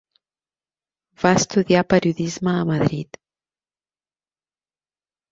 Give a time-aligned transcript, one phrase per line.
[1.23, 3.19] Va estudiar periodisme a Madrid.